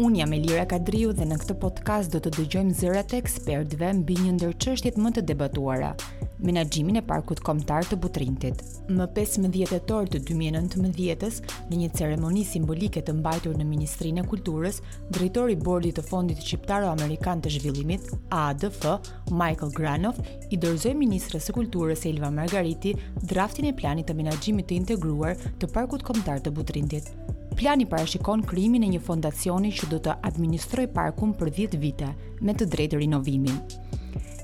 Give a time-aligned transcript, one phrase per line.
[0.00, 4.16] Unë jam Elira Kadriu dhe në këtë podcast do të dëgjojmë zërat e ekspertëve mbi
[4.24, 5.92] një ndër çështjet më të debatuara,
[6.38, 8.62] menaxhimin e parkut kombëtar të Butrintit.
[8.92, 14.80] Më 15 tetor të 2019-s, në një ceremoni simbolike të mbajtur në Ministrinë e Kulturës,
[15.16, 18.86] drejtori i bordit të Fondit Shqiptaro-Amerikan të Zhvillimit, ADF,
[19.32, 20.20] Michael Granov,
[20.50, 25.72] i dorëzoi ministres së Kulturës Elva Margariti draftin e planit të menaxhimit të integruar të
[25.74, 27.12] parkut kombëtar të Butrintit.
[27.56, 32.10] Plani parashikon krijimin e një fondacioni që do të administrojë parkun për 10 vite,
[32.44, 33.62] me të drejtë rinovimin.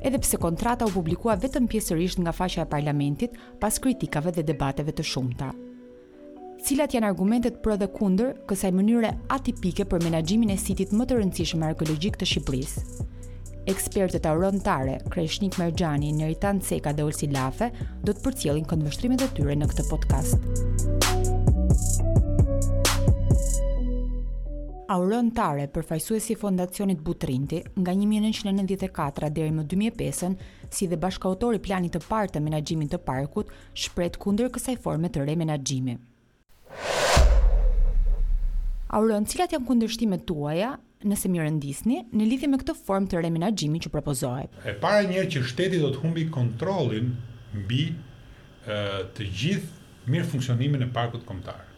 [0.05, 4.91] Edhe pse kontrata u publikua vetëm pjesërisht nga faqja e parlamentit pas kritikave dhe debateve
[4.98, 5.48] të shumta.
[6.62, 11.12] Cilat janë argumentet pro dhe kundër kësaj mënyre atipike për menaxhimin e sitit më të
[11.20, 12.78] rëndësishëm arkeologjik të Shqipërisë?
[13.70, 17.66] Ekspertët aurontare, Kreshnik Merxhani, Neritan Ceka dhe Olsi Lafe
[18.03, 20.39] do të përcjellin këndvështrimet e tyre në këtë podcast
[24.93, 30.37] aurëntare për fajsuesi Fondacionit Butrinti nga 1994 deri më 2005
[30.69, 35.25] si dhe bashkautori planit të parë të menaxhimit të parkut, shpret kundër kësaj forme të
[35.27, 35.97] re menaxhimi.
[38.93, 40.75] Auron, cilat janë kundërshtimet tuaja
[41.09, 43.53] nëse më rendisni në lidhje me këtë formë të re
[43.87, 44.51] që propozohet?
[44.69, 47.15] E para njëherë që shteti do të humbi kontrollin
[47.65, 47.87] mbi
[48.65, 51.71] të gjithë mirë funksionimin e parkut kombëtar.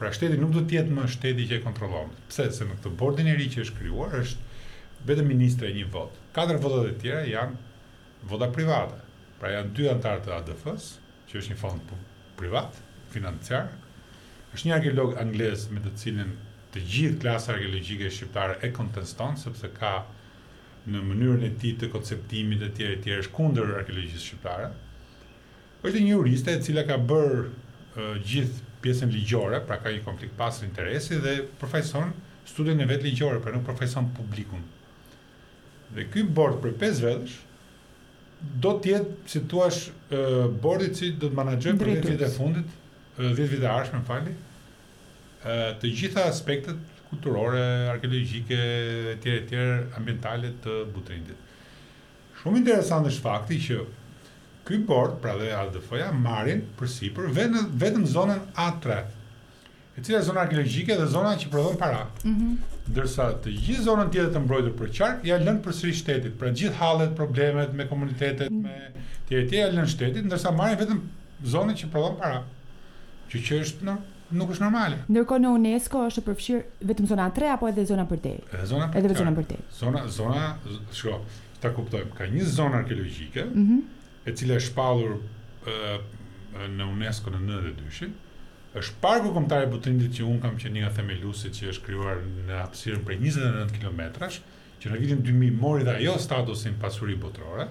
[0.00, 2.14] Pra shteti nuk do të jetë më shteti që e kontrollon.
[2.30, 2.46] Pse?
[2.56, 6.22] Se në këtë bordin e ri që është krijuar është vetëm ministra e një votë.
[6.38, 8.96] Katër votat e tjera janë vota private.
[9.42, 10.86] Pra janë dy antar të ADF-s,
[11.28, 11.90] që është një fond
[12.40, 12.78] privat,
[13.12, 13.68] financiar.
[14.56, 16.32] Është një arkeolog anglez me të cilin
[16.72, 19.92] të gjithë klasa arkeologjike shqiptare e konteston sepse ka
[20.88, 24.72] në mënyrën e tij të konceptimit të tjerë të tjerë është kundër arkeologjisë shqiptare.
[25.84, 30.36] Është një juriste e cila ka bërë uh, gjithë pjesën ligjore, pra ka një konflikt
[30.38, 32.12] pas interesi dhe përfaqëson
[32.50, 34.62] studion e vet ligjore, pra nuk përfaqëson publikun.
[35.94, 37.38] Dhe ky bord për 5 vjetësh
[38.64, 42.76] do të jetë si thua ë bordi që do të menaxhojë për 10 vite fundit,
[43.20, 44.36] 10 vite të më falni.
[45.40, 46.76] ë të gjitha aspektet
[47.10, 48.58] kulturore, arkeologjike,
[49.16, 49.54] etj etj
[49.96, 51.48] ambientale të Butrindit.
[52.42, 53.78] Shumë interesant është fakti që
[54.66, 58.98] ky bord, pra dhe ADF-ja, marrin përsi për vetëm, vetëm zonën A3,
[59.96, 62.04] e cila zona arkeologjike dhe zona që prodhon para.
[62.24, 62.58] Mm
[62.94, 63.40] -hmm.
[63.44, 66.74] të gjithë zonën tjetër të mbrojtur për qark, ja lënë për sëri shtetit, pra gjithë
[66.78, 68.92] halet, problemet me komunitetet, me
[69.28, 71.00] tjere tjere, ja lënë shtetit, ndërsa marrin vetëm
[71.44, 72.42] zonën që prodhon para.
[73.30, 73.96] Që që është në
[74.30, 74.96] nuk është normale.
[75.08, 78.18] Ndërko në UNESCO është përfshir vetëm zona 3 apo edhe zona për
[78.54, 80.56] Edhe zona Edhe zona Zona, zona,
[80.92, 81.20] shko,
[81.60, 85.20] ta kuptojmë, ka një zonë arkeologjike, mm -hmm e cila është shpallur
[86.74, 88.10] në UNESCO në 92
[88.80, 92.58] është parku kombëtar i Butrindit që un kam qenë nga themeluesi që është krijuar në
[92.62, 94.36] hapësirën prej 29 kilometrash,
[94.80, 97.66] që në vitin 2000 mori dhe ajo statusin pasuri botërore.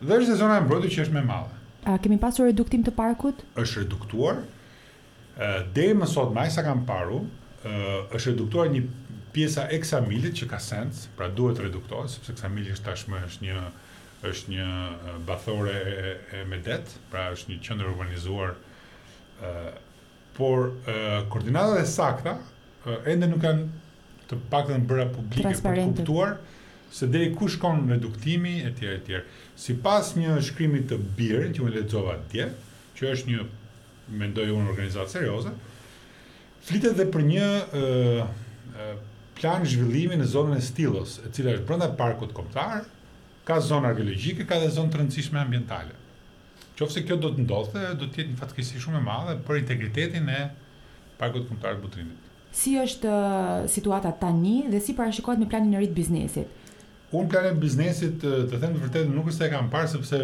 [0.00, 1.58] Dhe është zona e mbrojtur që është më e madhe.
[1.94, 3.44] A kemi pasur reduktim të parkut?
[3.60, 4.40] Është reduktuar.
[5.36, 7.20] Ë deri më sot më sa kam paru,
[7.68, 8.80] ë është reduktuar një
[9.36, 13.60] pjesa e që ka sens, pra duhet reduktohet sepse kësaj është tashmë është një
[14.28, 14.64] është një
[15.28, 16.82] bathore e, e me det,
[17.12, 18.54] pra është një qëndër urbanizuar,
[19.40, 19.58] uh,
[20.36, 22.34] por uh, koordinatët e sakta,
[22.84, 23.68] uh, ende nuk kanë
[24.30, 26.34] të pak bërë në bëra publike për të kuptuar,
[26.92, 29.20] se dhe i ku shkon në reduktimi, e etj.
[29.20, 29.22] e
[29.60, 32.46] Si pas një shkrimi të birë, që me lexova dje,
[32.98, 33.44] që është një,
[34.18, 35.52] me ndojë unë organizatë serioze,
[36.66, 38.96] flitet dhe për një uh, uh,
[39.38, 42.80] plan zhvillimi në zonën e stilos, e cila është brënda parkut komtarë,
[43.50, 45.94] ka zonë arkeologjike, ka dhe zonë të rëndësishme ambientale.
[46.90, 50.28] se kjo do të ndodhte, do të jetë një fatkeqësi shumë e madhe për integritetin
[50.34, 50.38] e
[51.20, 52.30] parkut kombëtar të Butrinit.
[52.60, 53.10] Si është
[53.68, 56.48] situata tani dhe si parashikohet me planin e ri të biznesit?
[57.12, 60.20] Unë planin e biznesit, të them të vërtetë, nuk është se e kam parë sepse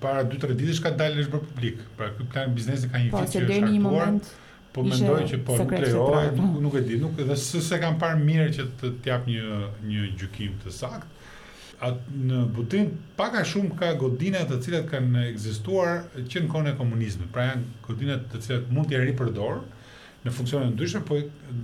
[0.00, 1.84] para 2-3 ditësh ka dalë është bërë publik.
[2.00, 4.32] Pra ky plan biznesi ka një vit që është në një moment
[4.72, 8.24] po mendoj që po nuk lejohet, nuk, nuk e di, nuk edhe s'e kam parë
[8.24, 9.60] mirë që të jap një
[9.92, 11.16] një gjykim të saktë
[11.80, 16.76] në Butin pak a shumë ka godina të cilat kanë ekzistuar që në kohën e
[16.78, 17.30] komunizmit.
[17.34, 19.60] Pra janë godina të cilat mund t'i ripërdor
[20.24, 21.18] në funksione të ndryshme, po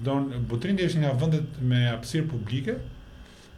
[0.06, 2.76] don Butrindi është nga vendet me hapësirë publike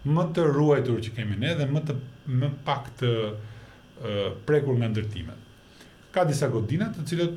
[0.07, 1.99] më të ruajtur që kemi ne dhe më të
[2.41, 5.85] më pak të uh, prekur nga ndërtimet.
[6.15, 7.37] Ka disa godina të cilat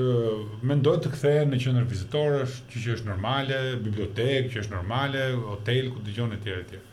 [0.00, 5.90] uh, të kthehen në qendër vizitorësh, që, që është normale, bibliotekë që është normale, hotel
[5.98, 6.84] ku dëgjon etj tjere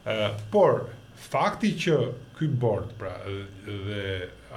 [0.00, 0.86] Uh, por
[1.20, 1.96] fakti që
[2.38, 3.12] ky bord pra
[3.66, 4.04] dhe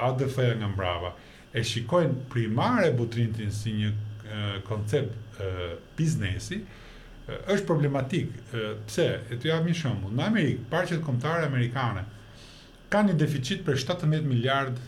[0.08, 1.10] adf nga mbrava
[1.54, 3.92] e shikojnë primare Butrintin si një
[4.68, 5.40] koncept
[5.98, 6.62] biznesi
[7.28, 12.06] është problematik pse e të jam një shembull në Amerikë parqet kombëtare amerikane
[12.94, 14.80] kanë një deficit për 17 miliard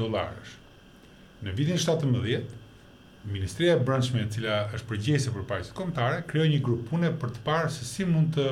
[0.00, 0.56] dollarësh
[1.44, 2.56] në vitin 17
[3.30, 7.34] Ministria e Brendshme e cila është përgjegjëse për parqet kombëtare krijoi një grup pune për
[7.36, 8.46] të parë se si mund të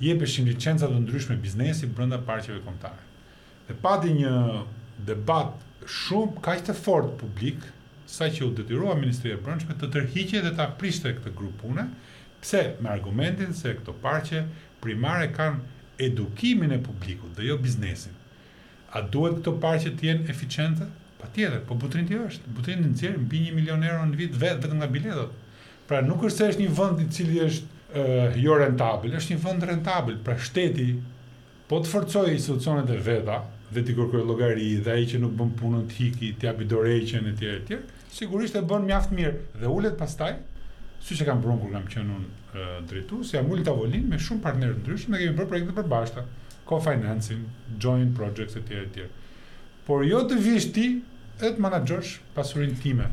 [0.00, 3.04] jepeshim licenca të ndryshme biznesi brenda parqeve kombëtare.
[3.68, 4.32] Dhe pati një
[5.08, 5.56] debat
[5.88, 7.62] shumë kaq të fortë publik,
[8.10, 11.88] saqë u detyrua Ministria e Brendshme të tërhiqej dhe ta të prishte këtë grup pune,
[12.42, 14.44] pse me argumentin se këto parqe
[14.84, 15.64] primare kanë
[16.06, 18.12] edukimin e publikut dhe jo biznesin.
[18.92, 20.88] A duhet këto parqe të jenë eficiente?
[21.20, 24.86] Patjetër, po butrin ti është, butrin nxjerr mbi 1 milion euro në vit vetëm nga
[24.86, 25.32] biletat.
[25.88, 27.72] Pra nuk është se është një vend i cili është
[28.36, 30.88] jo rentabil, është një vend rentabil, pra shteti
[31.70, 33.40] po të forcojë institucionet e veta
[33.72, 37.30] dhe t'i kërkojë llogari dhe ai që nuk bën punën t'hiki, hiki, t'i japi dorëheqjen
[37.30, 37.78] e tjerë etj.
[38.16, 40.36] Sigurisht e bën mjaft mirë dhe ulet pastaj
[41.06, 44.76] Siç e kam bërë kur kam qenë unë uh, jam ulë tavolin me shumë partnerë
[44.80, 46.22] ndryshëm dhe kemi bërë projekte përbashkëta,
[46.66, 47.44] co-financing,
[47.78, 49.04] joint projects etj etj.
[49.86, 50.86] Por jo të vish ti
[51.38, 53.06] të manaxhosh pasurinë time,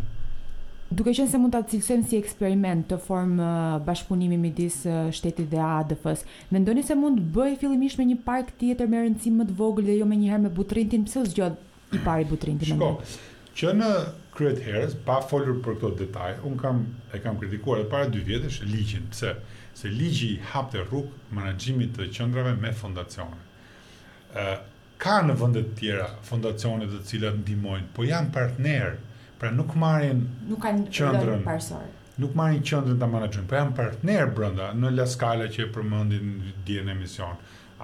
[0.94, 5.48] Duke qenë se mund ta cilësojmë si eksperiment të formë uh, bashkëpunimi midis uh, shtetit
[5.50, 9.48] dhe ADF-s, mendoni se mund të bëj fillimisht me një park tjetër me rëndësim më
[9.50, 11.56] të vogël dhe jo me njëherë me Butrintin, pse zgjod
[11.98, 13.16] i pari Butrintin më vonë.
[13.57, 13.90] Që në
[14.38, 18.22] kryet herës, pa folur për këto detaj, unë kam, e kam kritikuar e para dy
[18.28, 19.34] vjetës ligjin, pëse?
[19.78, 24.62] Se ligji hapë të rrugë managjimit të qëndrave me fondacionet.
[25.04, 29.00] Ka në vëndet tjera fondacione të cilat ndimojnë, po janë partnerë
[29.44, 31.84] Pra nuk marrin nuk kanë qendrën parsor.
[32.24, 36.30] Nuk marrin qendrën ta menaxhojnë, po janë partner brenda në La Scala që e përmendin
[36.63, 37.34] ditën e emision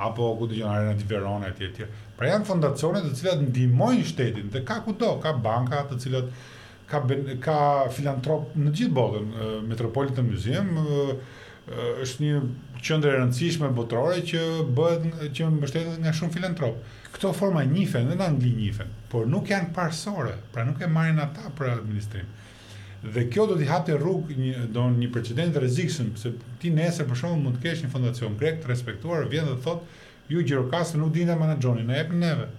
[0.10, 4.08] apo ku të gjënë arena di Verona e tjetë Pra janë fondacionet të cilat ndihmojnë
[4.14, 6.32] shtetin dhe ka kudo, ka banka të cilat
[6.88, 7.58] ka, ben, ka
[7.96, 9.30] filantrop në gjithë botën,
[9.68, 10.72] Metropolitan Museum
[11.70, 12.40] është një
[12.88, 14.42] qendër e rëndësishme botërore që
[14.76, 16.78] bëhet që mbështetet nga shumë filantrop.
[17.16, 21.20] Këto forma njihen dhe na ndi njihen, por nuk janë parsorë, pra nuk e marrin
[21.24, 22.30] ata për administrim.
[23.16, 26.34] Dhe kjo do t'i hapte rrugë një do një precedent rrezikshëm, se
[26.64, 30.34] ti nesër për shkakun mund të kesh një fondacion grek të respektuar, vjen dhe thotë
[30.34, 32.50] ju gjirokasë nuk dinë ta menaxhoni, na jepni neve.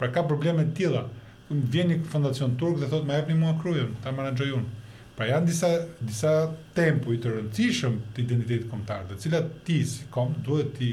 [0.00, 1.06] Pra ka probleme të tilla.
[1.48, 4.74] Vjen një fondacion turk dhe thotë ma jepni mua krujën, ta menaxhoj unë.
[5.16, 5.68] Pra janë disa
[6.04, 6.30] disa
[6.76, 10.90] tempu i të rëndësishëm të identitetit kombëtar, dhe cilat ti si kom duhet ti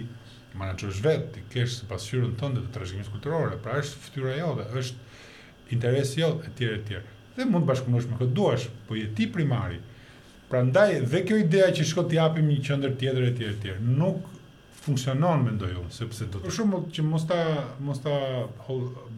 [0.55, 5.75] menaxhosh vetë, ti keshë si pasqyrën tënde të trashëgimisë kulturore, pra është fytyra jote, është
[5.75, 7.01] interesi jot etj etj.
[7.35, 9.81] Dhe mund të bashkunosh me këtë duash, po je ti primari.
[10.51, 14.23] Prandaj dhe kjo idea që shkot të japim një qendër tjetër etj etj, nuk
[14.85, 17.41] funksionon me unë, sepse do të shumë që mos ta
[17.89, 18.15] mos ta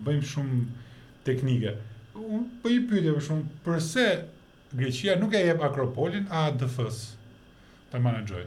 [0.07, 0.63] bëjmë shumë
[1.29, 1.77] teknike.
[2.17, 4.09] Unë po i pyetja më shumë, përse
[4.75, 7.03] Greqia nuk e jep Akropolin, a ADF-s
[7.91, 8.41] të manëgjoj.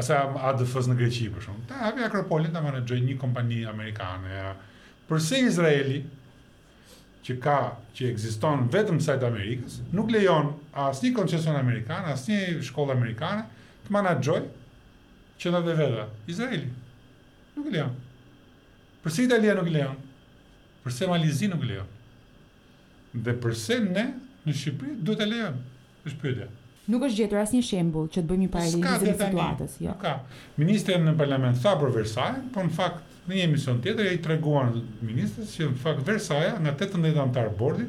[0.00, 1.64] Ase ADF-s në Greqi, për shumë.
[1.68, 4.40] Ta hapi Akropolin të menaxhoj një kompani amerikane.
[5.10, 5.98] Përse Izraeli,
[7.26, 7.56] që ka,
[7.96, 10.54] që egziston vetëm sajtë Amerikës, nuk lejon
[10.86, 13.44] asë një koncesion amerikanë, asë një shkollë amerikanë,
[13.84, 14.38] të menaxhoj
[15.42, 16.06] që në dhe vedha.
[16.36, 16.70] Izraeli.
[17.58, 17.92] Nuk lejon.
[19.04, 20.00] Përse Italia nuk lejon?
[20.86, 21.92] Përse Malizi nuk lejon?
[23.26, 24.06] Dhe përse ne
[24.46, 25.56] në Shqipëri duhet ta lejon.
[26.06, 26.46] Është pyetja.
[26.90, 29.96] Nuk është gjetur asnjë shembull që të bëjmë një paralelë me situatës, jo.
[30.00, 30.14] Ka.
[30.58, 34.72] Ministri në parlament tha për Versailles, por në fakt në një emision tjetër ai treguan
[35.06, 37.84] ministrit që në fakt Versaja nga 18 anëtar bordi,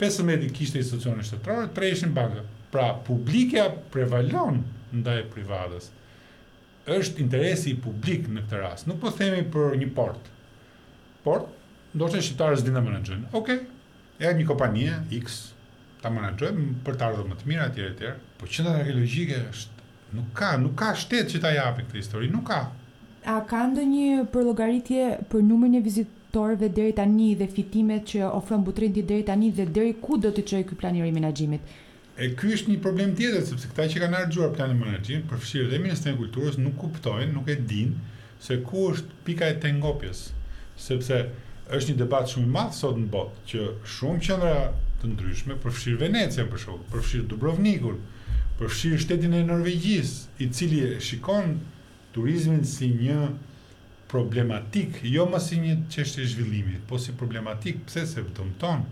[0.00, 2.46] 15 i kishte institucione shtetërore, tre ishin banka.
[2.72, 4.62] Pra publika prevalon
[4.94, 5.90] ndaj privatës.
[6.96, 8.86] Është interesi publik në këtë rast.
[8.88, 10.26] Nuk po themi për një port.
[11.26, 11.46] Port,
[11.96, 13.30] ndoshta shqiptarët dinë menaxhojnë.
[13.34, 13.60] Okej.
[13.64, 14.14] Okay.
[14.22, 14.86] Ja një kompani
[15.16, 15.40] X,
[16.04, 18.10] ta menaxhojmë për të ardhur më të mirë atje etj.
[18.40, 19.86] Po qendra arkeologjike është
[20.16, 22.58] nuk ka, nuk ka shtet që ta japë këtë histori, nuk ka.
[23.26, 29.02] A ka ndonjë për për numrin e vizitorëve deri tani dhe fitimet që ofron Butrinti
[29.02, 31.60] deri tani dhe deri ku do të çojë ky plan i menaxhimit?
[32.16, 35.42] E ky është një problem tjetër sepse këta që kanë ardhur plani i menaxhimit për
[35.72, 37.92] dhe Ministrin e Kulturës nuk kuptojnë, nuk e dinë
[38.40, 40.22] se ku është pika e tengopjes.
[40.76, 41.18] Sepse
[41.72, 44.54] është një debat shumë i madh sot në botë që shumë qendra
[45.00, 47.98] të ndryshme, përfshirë Venecia për shkak, përfshirë Dubrovnikun,
[48.60, 50.12] përfshirë shtetin e Norvegjis,
[50.42, 51.56] i cili e shikon
[52.16, 53.18] turizmin si një
[54.10, 58.86] problematik, jo më si një çështje zhvillimi, por si problematik pse se dëmton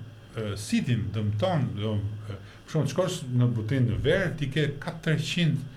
[0.58, 1.94] sitin, dëmton, do
[2.66, 5.70] për shkak të në butin e verë, ti ke 400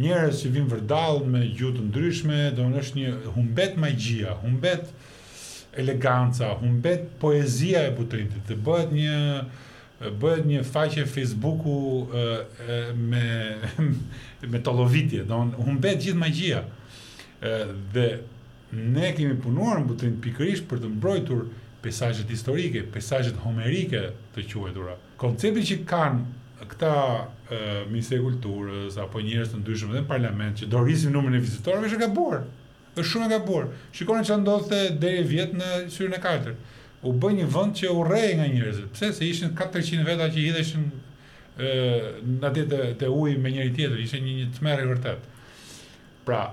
[0.00, 4.86] Njerëz që vinë vërdall me gjuhë të ndryshme, domethënë është një humbet majgjia, humbet
[5.76, 13.24] eleganca, humbet poezia e Butrintit, dhe bëhet një bëhet një faqe Facebooku uh, me
[14.50, 16.62] me tollovitje, do humbet gjithë magjia.
[17.42, 18.06] Uh, dhe
[18.72, 21.46] ne kemi punuar në Butrint pikërisht për të mbrojtur
[21.82, 24.04] pejsazhet historike, pejsazhet homerike
[24.36, 24.96] të quajtura.
[25.20, 26.92] Koncepti që kanë këta
[27.24, 27.30] uh,
[28.22, 32.44] Kulturës apo njerëz të ndryshëm në parlament që do rrisim numrin e vizitorëve është gabuar
[32.96, 33.68] është shumë e gabuar.
[33.96, 36.56] Shikoni çfarë ndodhte deri vjet në syrin e kartër,
[37.02, 38.92] U bë një vend që urrej nga njerëzit.
[38.94, 40.84] Pse se ishin 400 veta që hidheshin
[41.58, 41.72] ë
[42.38, 45.24] në atë të, të ujë me njëri tjetër, ishte një, një tmerr i vërtet.
[46.28, 46.44] Pra,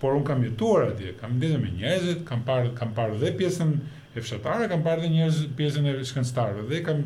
[0.00, 3.74] por unë kam jetuar atje, kam ndezur me njerëzit, kam parë kam parë dhe pjesën
[4.14, 7.02] e fshatare, kam parë dhe njerëz pjesën e shkencëtarëve dhe kam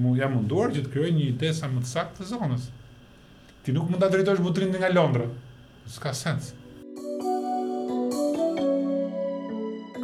[0.00, 2.66] mu jam munduar që të krijoj një ide sa më të saktë të zonës.
[3.64, 5.28] Ti nuk mund ta drejtosh butrin nga Londra.
[5.88, 6.52] S'ka sens.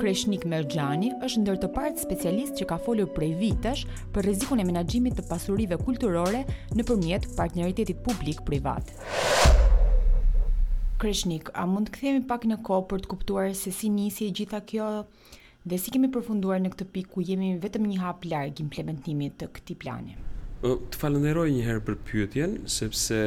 [0.01, 3.85] Kreshnik Merxhani është ndër të parët specialist që ka folur prej vitesh
[4.15, 6.41] për rrezikun e menaxhimit të pasurive kulturore
[6.75, 8.89] nëpërmjet partneritetit publik privat.
[11.03, 14.59] Kreshnik, a mund të kthehemi pak në kohë për të kuptuar se si nisi gjitha
[14.67, 14.89] kjo
[15.63, 19.47] Dhe si kemi përfunduar në këtë pikë ku jemi vetëm një hap larg implementimit të
[19.59, 20.17] këtij plani.
[20.63, 23.19] të falënderoj një herë për pyetjen, sepse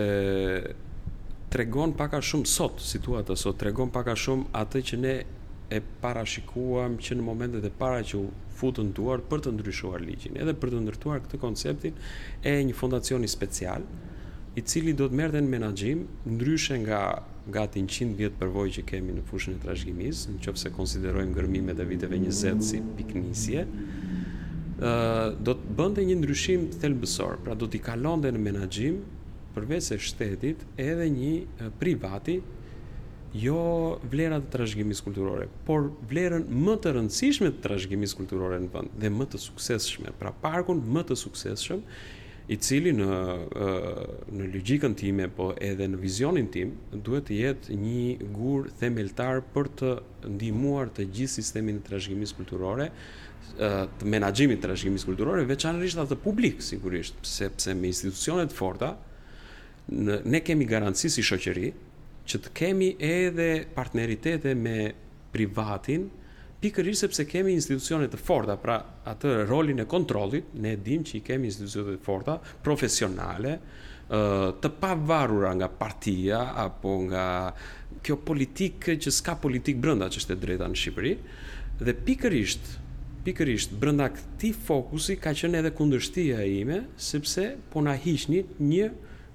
[1.55, 5.13] tregon pak a shumë sot situata sot tregon pak a shumë atë që ne
[5.71, 8.25] e parashikuam që në momentet e para që u
[8.59, 12.01] futën duar për të ndryshuar ligjin, edhe për të ndërtuar këtë konceptin
[12.43, 13.87] e një fondacioni special,
[14.59, 16.03] i cili do të merrte në menaxhim
[16.35, 17.01] ndryshe nga
[17.51, 21.35] gati në 100 vjetë përvoj që kemi në fushën e trashgjimis, në qëpë se konsiderojmë
[21.37, 23.65] gërmime e viteve 20 si piknisje,
[24.81, 28.97] do të bënde një ndryshim thelbësor, pra do t'i kalon dhe në menagjim
[29.55, 32.41] e shtetit edhe një privati
[33.35, 33.61] jo
[34.11, 39.13] vlerat të trashgjimis kulturore, por vlerën më të rëndësishme të trashgjimis kulturore në vënd dhe
[39.15, 41.79] më të sukseshme, pra parkun më të sukseshme
[42.51, 43.05] i cili në
[44.35, 49.69] në logjikën time po edhe në vizionin tim duhet të jetë një gur themeltar për
[49.79, 49.93] të
[50.35, 52.91] ndihmuar të gjithë sistemin e trashëgimisë kulturore
[53.57, 58.91] të menaxhimit të trashëgimisë kulturore veçanërisht atë publik sigurisht sepse me institucione të forta
[59.89, 61.71] në, ne kemi garanci si shoqëri
[62.29, 64.91] që të kemi edhe partneritete me
[65.33, 66.09] privatin
[66.63, 68.77] pikërisht sepse kemi institucione të forta, pra
[69.09, 73.55] atë rolin e kontrollit, ne e dimë që i kemi institucione të forta profesionale,
[74.61, 77.25] të pavarura nga partia apo nga
[78.05, 81.13] kjo politikë që s'ka politikë brenda që është e drejta në Shqipëri.
[81.81, 82.75] Dhe pikërisht
[83.25, 88.91] pikërisht brenda këtij fokusi ka qenë edhe kundërshtia ime, sepse po na hiqni një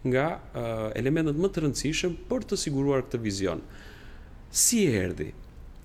[0.09, 3.59] nga uh, elementet më të rëndësishëm për të siguruar këtë vizion.
[4.63, 5.33] Si erdhi?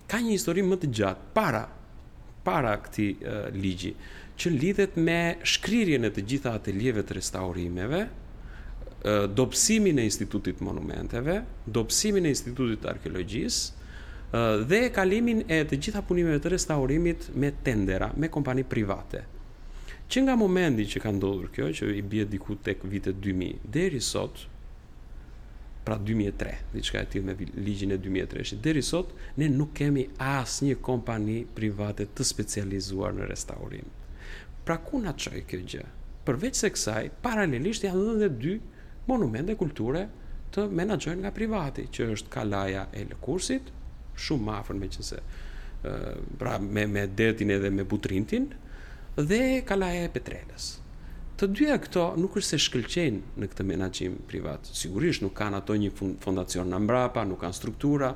[0.10, 1.64] ka një histori më të gjatë para
[2.48, 3.94] para këtij uh, ligji
[4.40, 5.18] që lidhet me
[5.54, 8.02] shkrirjen e të gjitha ateljeve të restaurimeve,
[9.38, 11.36] dobësimin e institutit monumenteve,
[11.72, 14.40] dobësimin e institutit arkeologjisë
[14.72, 19.22] dhe kalimin e të gjitha punimeve të restaurimit me tendera, me kompani private.
[20.12, 24.04] Që nga momenti që ka ndodhur kjo, që i bie diku tek vitet 2000 deri
[24.04, 24.50] sot,
[25.86, 28.62] pra 2003, diçka e tillë me ligjin e 2003-shit.
[28.65, 33.86] Deri sot ne nuk kemi asnjë kompani private të specializuar në restaurim.
[34.65, 35.86] Pra ku na çoj kjo gjë?
[36.25, 38.54] Përveç se kësaj, paralelisht janë edhe dy
[39.08, 40.08] monumente kulture
[40.56, 43.70] të menaxhojnë nga privati, që është Kalaja e Lëkursit,
[44.25, 45.22] shumë afër me qëse,
[46.42, 48.50] pra me, me detin edhe me butrintin,
[49.22, 50.72] dhe Kalaja e Petrelës.
[51.36, 54.70] Të dyja këto nuk është se shkëlqejnë në këtë menaxhim privat.
[54.82, 55.89] Sigurisht nuk kanë ato një
[56.24, 58.13] fondacion na mbrapa, nuk kanë struktura,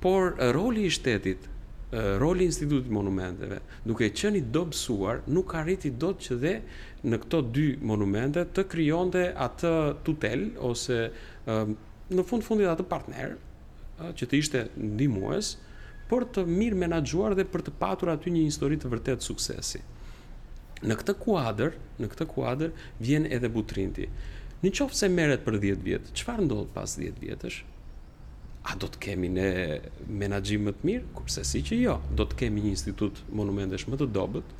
[0.00, 1.50] por roli i shtetit,
[2.22, 6.54] roli i institutit monumenteve, duke qenë i dobësuar, nuk arriti dot që dhe
[7.12, 9.74] në këto dy monumente të krijonte atë
[10.08, 10.98] tutel ose
[11.44, 13.36] në fund fundit atë partner
[14.16, 15.58] që të ishte ndihmues,
[16.08, 19.84] por të mirë menaxhuar dhe për të patur aty një histori të vërtet suksesi.
[20.86, 22.72] Në këtë kuadër, në këtë kuadër
[23.02, 24.08] vjen edhe butrinti.
[24.62, 27.60] Në qoftë se merret për 10 vjet, çfarë ndodh pas 10 vjetësh?
[28.70, 29.48] A do të kemi ne
[30.22, 31.04] menaxhim më të mirë?
[31.18, 34.52] Kurse si që jo, do të kemi një institut monumentesh më të dobët.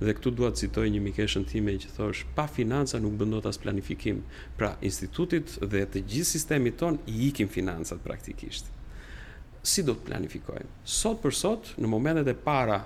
[0.00, 3.48] Dhe këtu dua të citoj një mikeshën time që thosh, pa financa nuk bën dot
[3.50, 4.20] as planifikim.
[4.60, 8.68] Pra, institutit dhe të gjithë sistemit ton i ikim financat praktikisht.
[9.66, 10.68] Si do të planifikojmë?
[10.84, 12.82] Sot për sot, në momentet e para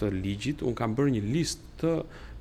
[0.00, 1.96] të ligjit, unë kam bërë një list të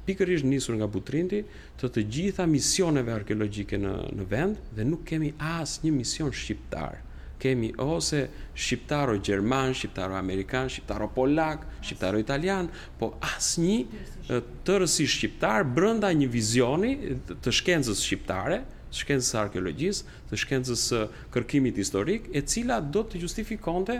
[0.05, 1.41] pikërisht nisur nga Butrinti
[1.79, 6.99] të të gjitha misioneve arkeologjike në në vend dhe nuk kemi asnjë mision shqiptar.
[7.41, 8.21] Kemi ose
[8.57, 12.69] shqiptaro gjerman, shqiptaro amerikan, shqiptaro polak, shqiptaro italian,
[12.99, 16.93] po asnjë të rësi shqiptar brenda një vizioni
[17.35, 18.61] të shkencës shqiptare,
[18.95, 21.01] shkencës arkeologjisë, të shkencës së
[21.35, 23.99] kërkimit historik, e cila do të justifikonte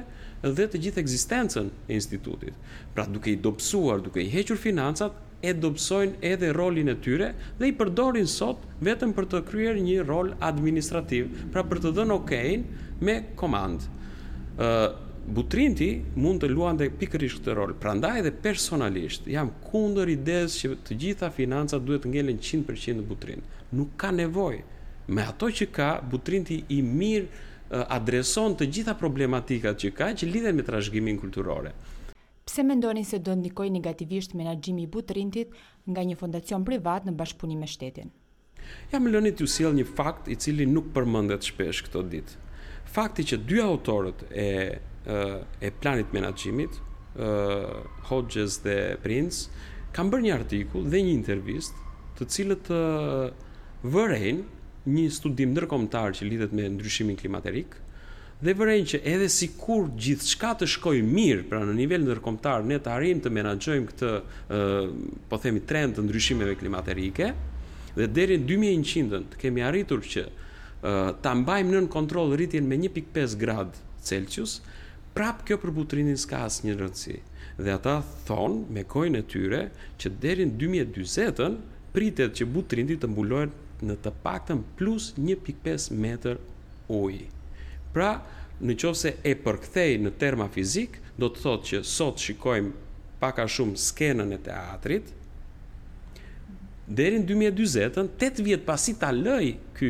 [0.54, 2.54] dhe të gjithë ekzistencën e institutit.
[2.94, 5.14] Pra duke i dobësuar, duke i hequr financat,
[5.46, 7.28] e dobësojnë edhe rolin e tyre
[7.60, 12.16] dhe i përdorin sot vetëm për të kryer një rol administrativ, pra për të dhënë
[12.16, 12.64] okejn
[13.06, 13.86] me komand.
[14.58, 14.94] Ë uh,
[15.26, 15.88] Butrinti
[16.22, 17.72] mund të luante pikërisht këtë rol.
[17.82, 23.06] Prandaj edhe personalisht jam kundër ides që të gjitha financat duhet të ngelen 100% në
[23.10, 23.42] Butrin.
[23.74, 24.62] Nuk ka nevojë
[25.10, 30.56] me ato që ka Butrinti i mirë adreson të gjitha problematikat që ka që lidhen
[30.56, 31.72] me trashëgimin kulturore.
[32.46, 35.50] Pse mendoni se do ndikojë negativisht menaxhimi i butrintit
[35.90, 38.12] nga një fondacion privat në bashkëpunim me shtetin?
[38.94, 42.38] Ja më lëni t'ju sjell një fakt i cili nuk përmendet shpesh këto ditë.
[42.96, 44.82] Fakti që dy autorët e
[45.66, 46.80] e planit menaxhimit,
[47.18, 47.28] ë
[48.10, 49.50] Hodges dhe Prince,
[49.94, 51.82] kanë bërë një artikull dhe një intervistë,
[52.18, 52.72] të cilët
[53.94, 54.46] vërejnë
[54.90, 57.74] një studim ndërkombëtar që lidhet me ndryshimin klimaterik
[58.46, 62.66] dhe vërejnë që edhe si kur gjithë shka të shkoj mirë, pra në nivel nërkomtar,
[62.68, 64.10] ne të arim të menaxhojmë këtë,
[65.32, 67.30] po themi, trend të ndryshimeve klimaterike,
[67.96, 70.32] dhe deri në 2100 kemi arritur që e,
[71.24, 74.60] ta mbajmë nën kontrol rritjen me 1.5 grad Celsius,
[75.16, 77.18] prap kjo përbutrinin s'ka asë një rëndësi.
[77.64, 79.64] Dhe ata thonë me kojnë e tyre
[80.04, 80.60] që deri në
[80.92, 81.56] 2020
[81.96, 86.40] pritet që butrindit të mbulojnë në të paktën plus 1.5 metër
[86.92, 87.28] ujë.
[87.96, 88.14] Pra,
[88.64, 92.72] në qovë se e përkthej në terma fizik, do të thotë që sot shikojmë
[93.20, 95.14] paka shumë skenën e teatrit,
[96.86, 99.88] Derin 2020-ën, 8 vjet pasi ta lëj ky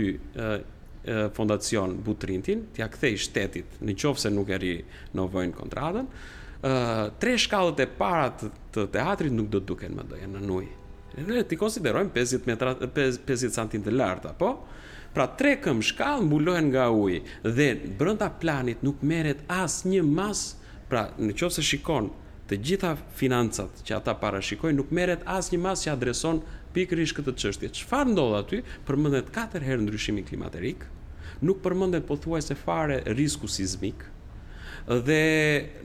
[1.36, 4.72] fondacion Butrintin, t'ia kthej shtetit, në qoftë se nuk e ri
[5.12, 6.08] vojnë kontratën,
[6.64, 6.72] ë
[7.22, 10.72] tre shkallët e para të, teatrit nuk do të duken më do në ujë.
[11.24, 14.50] Ne ti konsiderojmë 50 metra 50 cm të larta, po?
[15.16, 17.22] Pra tre këmbë shkallë mbulohen nga uji
[17.56, 20.42] dhe brenda planit nuk merret asnjë mas,
[20.92, 22.10] pra nëse shikon
[22.50, 26.42] të gjitha financat që ata parashikojnë nuk merret asnjë mas që adreson
[26.76, 27.70] pikërisht këtë çështje.
[27.80, 28.60] Çfarë ndodh aty?
[28.88, 30.84] Përmendet katër herë ndryshimi klimaterik,
[31.48, 34.04] nuk përmendet pothuajse fare risku sismik,
[35.08, 35.24] dhe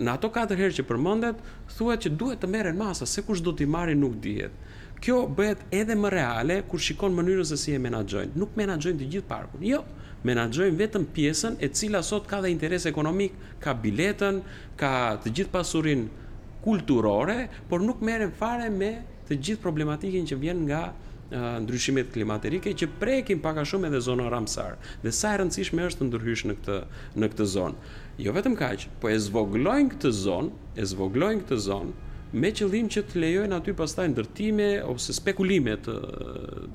[0.02, 1.38] në ato katër herë që përmendet,
[1.76, 4.58] thuhet që duhet të merren masa, se kush do t'i marrë nuk dihet
[5.04, 8.36] kjo bëhet edhe më reale kur shikon mënyrën se si e menaxhojnë.
[8.40, 9.64] Nuk menaxhojnë të gjithë parkun.
[9.64, 9.82] Jo,
[10.28, 14.42] menaxhojnë vetëm pjesën e cila sot ka dhe interes ekonomik, ka biletën,
[14.80, 14.92] ka
[15.24, 16.26] të gjithë pasurinë
[16.64, 17.38] kulturore,
[17.70, 18.92] por nuk merren fare me
[19.28, 24.02] të gjithë problematikën që vjen nga e, ndryshimet klimatike që prekin pak a shumë edhe
[24.04, 24.76] zonën Ramsar.
[25.04, 26.78] Dhe sa e rëndësishme është të ndërhysh në këtë
[27.24, 27.96] në këtë zonë.
[28.26, 31.96] Jo vetëm kaq, po e zvoglojnë këtë zonë, e zvoglojnë këtë zonë,
[32.32, 35.94] me qëllim që të lejojnë aty pastaj ndërtime ose spekulime të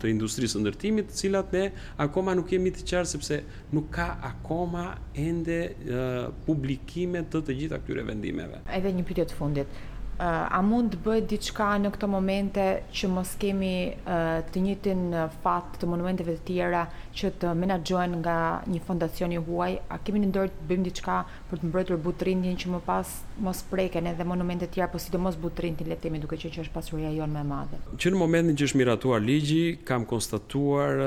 [0.02, 1.62] të industrisë së ndërtimit, të cilat ne
[2.04, 3.40] akoma nuk jemi të qartë sepse
[3.72, 8.62] nuk ka akoma ende uh, publikime të të gjitha këtyre vendimeve.
[8.78, 9.84] Edhe një pyetje të fundit,
[10.16, 12.64] Eh, a mund të bëjt diçka në këto momente
[12.96, 16.86] që mos kemi eh, të njëtin eh, fat të monumenteve të tjera
[17.20, 18.36] që të menagjohen nga
[18.70, 21.18] një fondacion i huaj, a kemi në ndërë të bëjmë diçka
[21.52, 23.12] për të mbërëtur butrindin që më pas
[23.44, 26.64] mos preken edhe monumente tjera, po si të mos butrindin le temi duke që që
[26.64, 27.82] është pasurja jonë me madhe.
[28.00, 31.04] Që në momentin që është miratuar ligji, kam konstatuar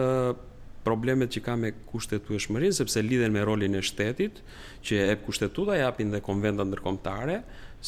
[0.88, 4.38] problemet që ka me kushtetueshmërinë sepse lidhen me rolin e shtetit
[4.87, 7.35] që e kushtetuta japin dhe konventa ndërkombëtare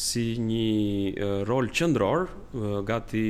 [0.05, 2.27] si një rol qendror
[2.87, 3.23] gati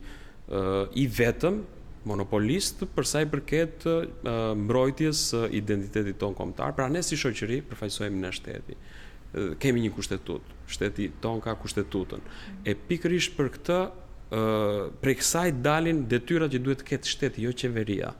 [0.00, 1.62] i vetëm
[2.04, 5.22] monopolist për sa i përket mbrojtjes
[5.56, 6.74] identitetit ton kombëtar.
[6.76, 8.76] Pra ne si shoqëri përfaqësohemi në shteti.
[9.64, 10.56] Kemi një kushtetutë.
[10.74, 12.20] Shteti ton ka kushtetutën.
[12.68, 17.56] E pikërisht për këtë ë prej kësaj dalin detyrat që duhet të ketë shteti, jo
[17.62, 18.12] qeveria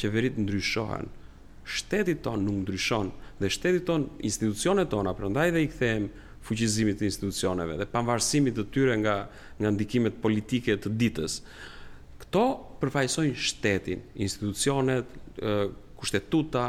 [0.00, 1.06] qeverit ndryshohen,
[1.66, 6.06] shtetit ton nuk ndryshon dhe shtetit ton, institucionet tona, prandaj dhe i kthehem
[6.46, 9.14] fuqizimit të institucioneve dhe pavarësimit të tyre nga
[9.60, 11.40] nga ndikimet politike të ditës.
[12.22, 12.42] Kto
[12.80, 15.10] përfaqësojnë shtetin, institucionet,
[15.98, 16.68] kushtetuta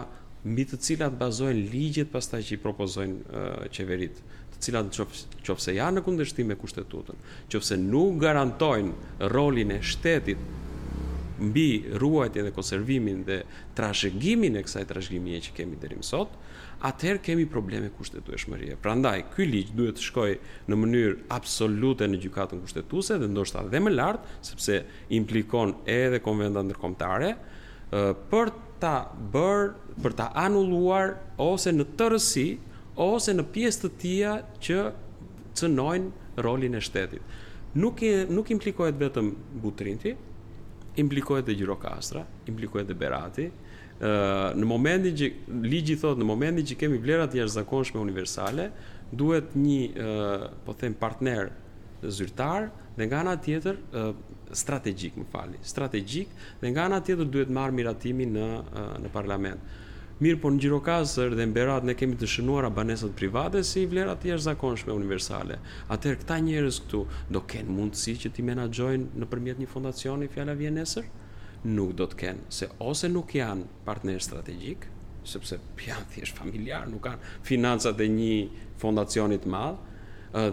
[0.50, 3.44] mbi të cilat bazohen ligjet pastaj që i propozojnë
[3.76, 4.22] qeverit,
[4.56, 7.22] të cilat qofse qof janë në kundërshtim me kushtetutën,
[7.54, 10.42] qofse nuk garantojnë rolin e shtetit
[11.40, 13.40] mbi ruajtjen dhe konservimin dhe
[13.78, 16.34] trashëgimin e kësaj trashëgimie që kemi deri më sot,
[16.90, 18.76] atëherë kemi probleme kushtetueshmërie.
[18.82, 23.82] Prandaj ky ligj duhet të shkojë në mënyrë absolute në gjykatën kushtetuese dhe ndoshta dhe
[23.82, 24.82] më lart, sepse
[25.18, 27.32] implikon edhe konventa ndërkombëtare
[28.30, 28.96] për ta
[29.34, 29.70] bërë,
[30.04, 32.48] për ta anulluar ose në tërësi
[33.10, 34.84] ose në pjesë të tija që
[35.58, 37.36] cënojnë rolin e shtetit.
[37.78, 38.02] Nuk,
[38.34, 40.14] nuk implikohet vetëm butrinti,
[41.00, 43.48] implikohet dhe Gjirokastra, implikohet dhe Berati.
[43.98, 45.28] Ë uh, në momentin që
[45.66, 48.68] ligji thotë në momentin që kemi vlerat jashtëzakonshme universale,
[49.14, 51.50] duhet një uh, po them partner
[52.14, 52.68] zyrtar
[53.00, 54.12] dhe nga ana tjetër uh,
[54.54, 59.66] strategjik, më falni, strategjik dhe nga ana tjetër duhet marr miratimin në uh, në parlament.
[60.18, 64.24] Mirë po në Gjirokastër dhe në Berat ne kemi të shënuar abanesat private si vlerat
[64.24, 65.60] të zakonshme universale.
[65.94, 67.02] Atëherë këta njerëz këtu
[67.36, 71.06] do kenë mundësi që ti menaxhojnë nëpërmjet një fondacioni fjala vjen nesër?
[71.70, 74.88] Nuk do të kenë, se ose nuk janë partner strategjik,
[75.28, 78.34] sepse janë thjesht familjar, nuk kanë financat e një
[78.82, 79.78] fondacioni të madh,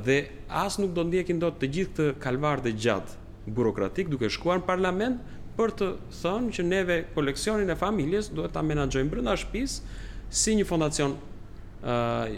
[0.07, 0.19] dhe
[0.65, 4.69] as nuk do ndjekin dot të gjithë këtë kalvar të gjatë burokratik duke shkuar në
[4.69, 10.01] parlament për të thënë që neve koleksionin e familjes duhet ta menaxhojmë brenda shtëpisë
[10.43, 12.35] si një fondacion ë uh,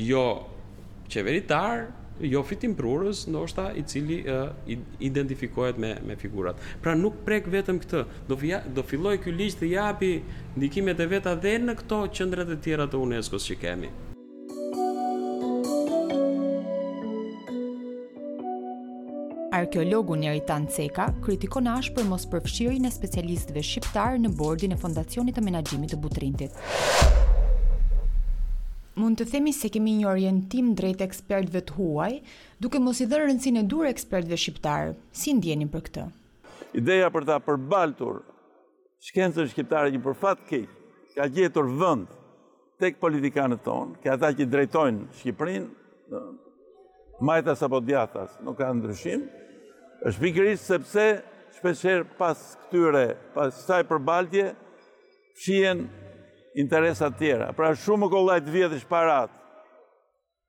[0.00, 0.24] jo
[1.12, 1.84] qeveritar,
[2.24, 4.72] jo fitimprurës, ndoshta i cili uh,
[5.10, 6.64] identifikohet me me figurat.
[6.84, 8.38] Pra nuk prek vetëm këtë, do
[8.78, 10.14] do filloj ky ligj të japi
[10.56, 13.92] ndikimet e veta dhe në këto qendrat e tjera të UNESCO-s që kemi.
[19.58, 25.36] arkeologu Njeritan Ceka kritikon ash për mos përfshirin e specialistëve shqiptarë në bordin e Fondacionit
[25.38, 26.56] të Menagjimit të Butrintit.
[28.98, 32.16] Mund të themi se kemi një orientim drejt ekspertëve të huaj,
[32.62, 34.90] duke mos i dhënë e dur ekspertëve shqiptarë.
[35.20, 36.04] Si ndjeni për këtë?
[36.80, 38.22] Ideja për ta përbaltur
[39.06, 42.08] shkencën shqiptare një përfat fat keq ka gjetur vend
[42.82, 45.66] tek politikanët tonë, ka ata që drejtojnë Shqipërinë,
[47.22, 49.22] majtas apo djatas nuk ka ndryshim,
[50.08, 51.04] është pikërisht sepse
[51.56, 54.50] shpesher pas këtyre, pas saj përbaltje,
[55.38, 55.86] fshien
[56.60, 57.52] interesat tjera.
[57.56, 59.32] Pra shumë më kollaj të vjedhësh parat,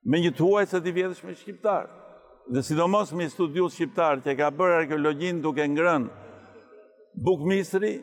[0.03, 1.87] me një të huaj se të vjedhësh me shqiptarë.
[2.53, 6.03] Dhe sidomos me studius shqiptarë që ka bërë arkeologjin duke ngrën
[7.25, 7.95] bukmisri,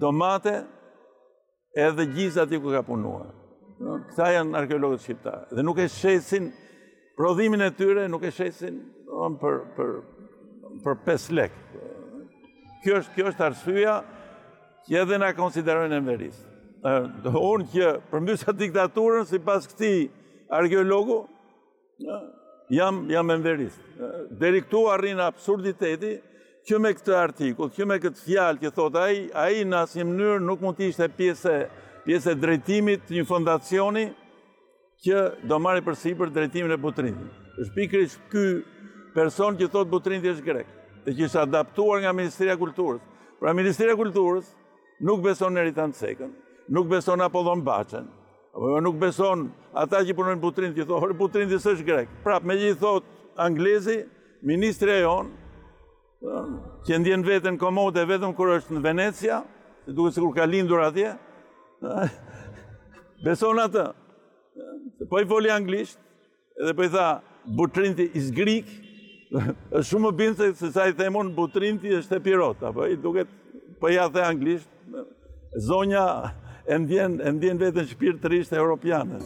[0.00, 0.54] domate,
[1.74, 3.26] edhe gjizat i ku ka punua.
[4.12, 5.44] Këta janë arkeologët shqiptarë.
[5.54, 6.52] Dhe nuk e shesin
[7.18, 8.78] prodhimin e tyre, nuk e shesin
[9.40, 9.92] për, për,
[10.84, 11.52] për 5 lek.
[12.82, 13.96] Kjo është kjo është arsyeja
[14.86, 16.38] që edhe na konsiderojnë emeris.
[16.82, 19.92] Unë që përmbysa diktaturën si pas këti
[20.58, 21.20] arkeologu,
[22.74, 23.76] jam, jam emveris.
[24.40, 26.16] Deri këtu arrin absurditeti
[26.66, 30.42] që me këtë artikull, kjo me këtë fjalë që thot ai, ai në asnjë mënyrë
[30.46, 31.56] nuk mund të ishte pjesë
[32.02, 34.02] pjesë e drejtimit të një fondacioni
[35.06, 35.18] që
[35.50, 37.36] do marrë përsipër drejtimin e Butrinit.
[37.62, 38.42] Është pikërisht ky
[39.14, 40.70] person që thot Butrinti është grek,
[41.04, 43.02] dhe që është adaptuar nga Ministria Kulturës.
[43.40, 44.50] Pra Ministria Kulturës
[45.06, 46.30] nuk beson Eritan Cekën,
[46.70, 48.06] nuk beson Apollon Bachen,
[48.54, 49.48] jo, nuk beson
[49.82, 52.12] ata që punojnë Butrinti, që thot Butrinti është grek.
[52.24, 53.04] Pra me që thot
[53.40, 54.02] Anglezi,
[54.44, 55.40] Ministria jonë,
[56.86, 59.40] që ndjen vetën komode vetëm kur është në Venecia,
[59.88, 61.14] duke se kur ka lindur atje,
[63.24, 63.88] beson atë.
[65.10, 65.98] Po i voli anglisht,
[66.62, 67.06] edhe po i tha,
[67.58, 68.68] butrinti is Greek,
[69.72, 72.88] është shumë më bindë se, se sa i themon butrinti është e pirota, për po
[72.92, 74.68] i duket për po ja the anglisht,
[75.68, 76.04] zonja
[76.70, 79.22] e ndjen, e ndjen vetën shpirë të rishtë europiane.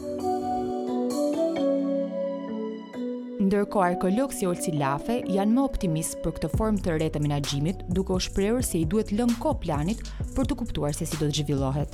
[3.47, 7.83] Ndërko arkeolog si Olsi Lafe janë më optimist për këtë formë të re të menaxhimit,
[7.99, 10.01] duke u shprehur se i duhet lënë kohë planit
[10.39, 11.93] për të kuptuar se si do të zhvillohet.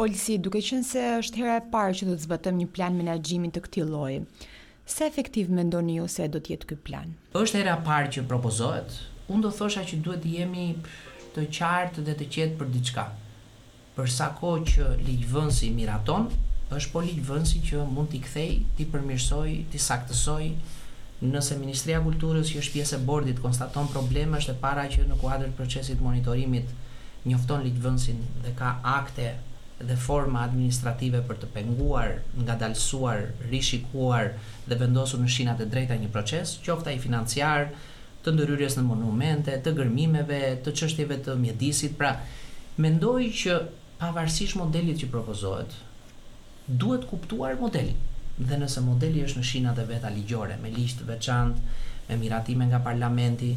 [0.00, 3.52] Olsi, duke qenë se është hera e parë që do të zbëtëm një plan menaxhimi
[3.54, 4.18] të këtij lloji,
[4.86, 7.12] Se efektiv me ndoni ju se do tjetë këtë plan?
[7.40, 8.90] është era parë që propozohet,
[9.32, 10.66] unë do thosha që duhet jemi
[11.36, 13.04] të qartë dhe të qetë për diçka.
[13.96, 16.28] Përsa ko që ligjvënsi miraton,
[16.76, 20.52] është po ligjvënsi që mund t'i kthej, t'i përmirsoj, t'i saktësoj,
[21.32, 25.16] nëse Ministria Kulturës që është pjesë e bordit konstaton probleme është e para që në
[25.24, 26.68] kuadrë procesit monitorimit
[27.24, 29.32] njofton ligjvënsin dhe ka akte
[29.82, 34.28] dhe forma administrative për të penguar, ngadalësuar, rishikuar
[34.68, 37.70] dhe vendosur në shinat e drejta një proces, qofta i financiar,
[38.24, 42.14] të ndëryrjes në monumente, të gërmimeve, të çështjeve të mjedisit, pra
[42.80, 43.58] mendoj që
[43.98, 45.74] pavarësisht modelit që propozohet,
[46.68, 48.10] duhet kuptuar modelit.
[48.38, 51.66] Dhe nëse modeli është në shinat e veta ligjore, me ligj të veçantë,
[52.08, 53.52] me miratime nga parlamenti,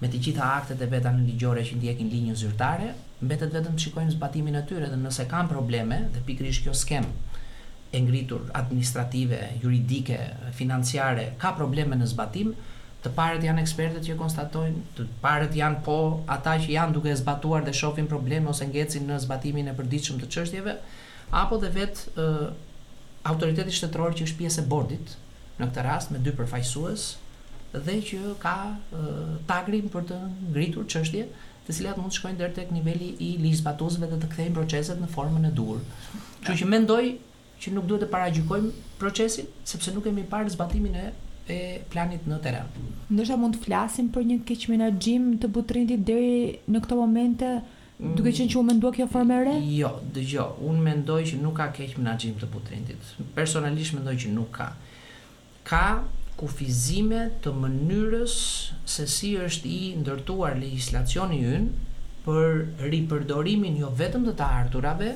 [0.00, 3.84] me të gjitha aktet e veta në ligjore që ndjekin linjën zyrtare, mbetet vetëm të
[3.84, 7.06] shikojmë zbatimin e tyre dhe nëse kanë probleme dhe pikërisht kjo skem
[7.92, 10.18] e ngritur administrative, juridike,
[10.56, 12.52] financiare ka probleme në zbatim,
[13.02, 15.96] të parët janë ekspertët që konstatojnë, të parët janë po
[16.30, 20.28] ata që janë duke zbatuar dhe shohin probleme ose ngjecin në zbatimin e përditshëm të
[20.36, 20.74] çështjeve,
[21.42, 22.34] apo dhe vet ë
[23.30, 25.16] autoriteti shtetëror që është pjesë e bordit
[25.60, 27.08] në këtë rast me dy përfaqësues
[27.84, 28.54] dhe që ka
[28.92, 30.20] tagrin tagrim për të
[30.54, 31.26] ngritur çështje
[31.66, 35.08] të cilat mund të shkojnë deri tek niveli i lizbatuesve dhe të kthejnë proceset në
[35.14, 35.80] formën e dur.
[36.44, 37.02] Kështu që mendoj
[37.60, 38.70] që nuk duhet të paragjykojmë
[39.00, 41.08] procesin sepse nuk kemi parë zbatimin e
[41.50, 41.56] e
[41.90, 42.68] planit në terren.
[43.10, 47.48] Ndoshta mund të flasim për një keq menaxhim të butrintit deri në këto momente,
[47.98, 49.54] duke qenë që unë mendoj kjo formë re?
[49.80, 53.08] Jo, dëgjoj, unë mendoj që nuk ka keq menaxhim të butrintit.
[53.34, 54.68] Personalisht mendoj që nuk ka.
[55.66, 55.82] Ka
[56.40, 58.34] kufizime të mënyrës
[58.88, 61.88] se si është i ndërtuar legislacioni ynë
[62.24, 65.10] për ripërdorimin jo vetëm të të ardhurave,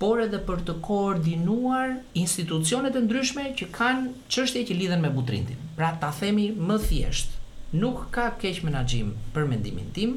[0.00, 5.60] por edhe për të koordinuar institucionet e ndryshme që kanë qështje që lidhen me butrindin.
[5.76, 7.36] Pra ta themi më thjesht,
[7.78, 10.16] nuk ka keq menaxhim për mendimin tim,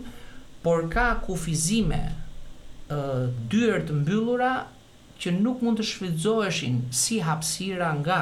[0.63, 2.00] por ka kufizime
[2.89, 4.54] ë dyert të mbyllura
[5.22, 8.20] që nuk mund të shfrytëzoheshin si hapësira nga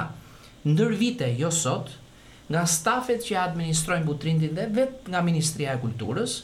[0.67, 1.99] ndër vite, jo sot,
[2.53, 6.43] nga stafet që administrojnë Butrintin dhe vetë nga Ministria e Kulturës,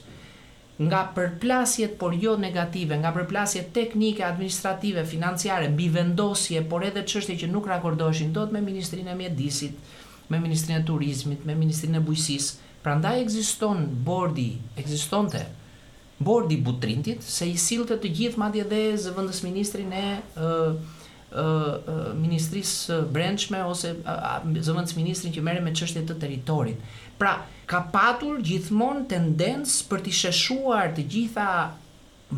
[0.80, 7.50] nga përplasjet, por jo negative, nga përplasjet teknike, administrative, financiare, bivendosje, por edhe çështje që
[7.52, 9.76] nuk rakordoshin do të me Ministrin e Mjedisit,
[10.32, 12.66] me Ministrin e Turizmit, me Ministrin e Bujqësisë.
[12.82, 19.44] pra ekziston bordi, ekzistonte të bordi Butrintit, se i sillte të gjithë madje dhe zëvëndës
[19.50, 20.99] Ministrin e Kulturës,
[21.34, 26.78] ministrisë brendshme ose zëvëndës ministrin që mere me qështje të territorit.
[27.20, 27.34] Pra,
[27.70, 31.48] ka patur gjithmonë tendencë për të sheshuar të gjitha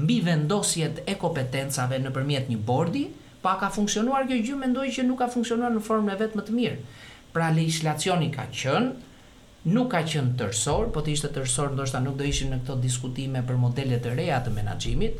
[0.01, 3.05] mbi vendosjet e kompetencave në përmjet një bordi,
[3.41, 6.37] pa po ka funksionuar kjo gjyë, mendoj që nuk ka funksionuar në formën e vetë
[6.41, 6.81] më të mirë.
[7.33, 8.91] Pra, legislacioni ka qënë,
[9.71, 13.43] nuk ka qënë tërsor, po të ishte tërsor, ndoshta nuk do ishin në këto diskutime
[13.47, 15.19] për modelet e reja të menaxhimit,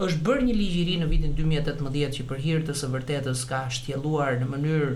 [0.00, 3.42] është bërë një ligj i ri në vitin 2018 që për hir të së vërtetës
[3.48, 4.92] ka shtjelluar në mënyrë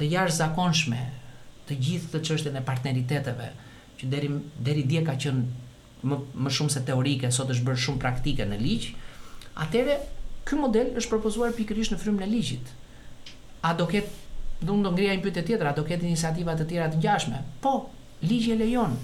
[0.00, 1.02] të jashtëzakonshme
[1.68, 3.50] të gjithë të çështjen e partneriteteve,
[4.00, 4.30] që deri
[4.68, 8.58] deri dje ka qenë më më shumë se teorike, sot është bërë shumë praktike në
[8.64, 8.88] ligj.
[9.66, 10.00] Atëre
[10.48, 12.72] ky model është propozuar pikërisht në frymën e ligjit.
[13.70, 16.88] A do ketë do ndo ngrija një pyetje tjetër, a do ketë iniciativa të tjera
[16.92, 17.44] të ngjashme?
[17.64, 17.76] Po,
[18.26, 18.98] ligji e lejon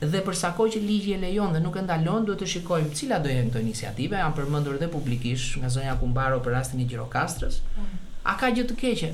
[0.00, 2.92] dhe për sa kohë që ligji e lejon dhe nuk e ndalon, duhet të shikojmë
[2.98, 6.88] cilat do jenë këto iniciative, janë përmendur dhe publikisht nga zonja Kumbaro për rastin e
[6.90, 7.62] Gjirokastrës.
[8.28, 9.10] A ka gjë të keqe?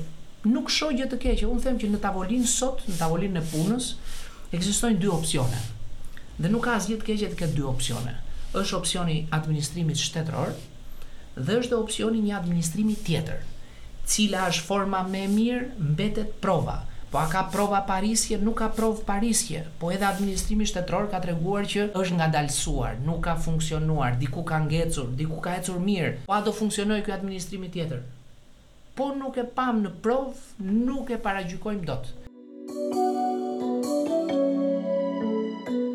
[0.51, 1.47] Nuk shoh gjë të keqe.
[1.47, 3.93] Unë them që në tavolinë sot, në tavolinën e punës,
[4.53, 5.61] ekzistojnë dy opsione.
[6.37, 8.17] Dhe nuk ka asgjë të keqe të ketë dy opsione.
[8.51, 10.51] Është opsioni administrimit shtetëror
[11.39, 13.39] dhe është opsioni një administrimi tjetër,
[14.05, 16.81] cila është forma më e mirë, mbetet prova.
[17.13, 21.67] Po a ka prova parisje, nuk ka prov parisje, po edhe administrimi shtetror ka treguar
[21.69, 26.33] që është nga dalsuar, nuk ka funksionuar, diku ka ngecur, diku ka ecur mirë, po
[26.33, 28.01] a do funksionoj kjo administrimi tjetër?
[28.97, 30.33] Po nuk e pam në prov,
[30.65, 32.17] nuk e paragjykojmë dotë.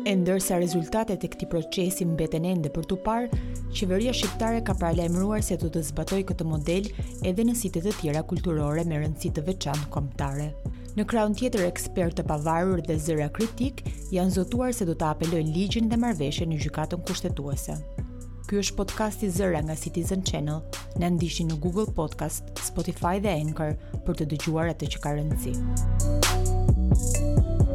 [0.09, 5.43] E ndërsa rezultatet e këti procesi mbeten ende për të parë, Qeveria shqiptare ka paralajmëruar
[5.45, 6.87] se do të zbatojë këtë model
[7.29, 10.47] edhe në sitet e tjera kulturore me rëndësi të veçantë kombëtare.
[10.97, 13.83] Në krahun tjetër ekspertë të pavarur dhe zëra kritik
[14.15, 17.77] janë zotuar se do të apelojnë ligjin dhe marrveshjen në gjykatën kushtetuese.
[18.49, 20.63] Ky është podcasti Zëra nga Citizen Channel.
[20.97, 23.77] Na ndiqni në Google Podcast, Spotify dhe Anchor
[24.09, 25.57] për të dëgjuar atë që ka rëndësi.
[26.89, 27.68] Thank you.